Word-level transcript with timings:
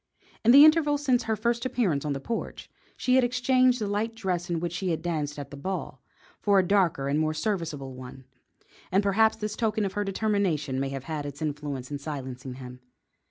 In 0.43 0.49
the 0.49 0.65
interval 0.65 0.97
since 0.97 1.25
her 1.25 1.35
first 1.35 1.63
appearance 1.63 2.05
on 2.05 2.13
the 2.13 2.19
porch, 2.19 2.71
she 2.97 3.13
had 3.13 3.23
exchanged 3.23 3.79
the 3.79 3.85
light 3.85 4.15
dress 4.15 4.49
in 4.49 4.59
which 4.59 4.73
she 4.73 4.89
had 4.89 5.03
danced 5.03 5.37
at 5.37 5.51
the 5.51 5.55
ball, 5.55 6.01
for 6.39 6.57
a 6.57 6.67
darker 6.67 7.07
and 7.07 7.19
more 7.19 7.35
serviceable 7.35 7.93
one, 7.93 8.23
and 8.91 9.03
perhaps 9.03 9.35
this 9.37 9.55
token 9.55 9.85
of 9.85 9.93
her 9.93 10.03
determination 10.03 10.79
may 10.79 10.89
have 10.89 11.03
had 11.03 11.27
its 11.27 11.39
influence 11.39 11.91
in 11.91 11.99
silencing 11.99 12.55
him. 12.55 12.79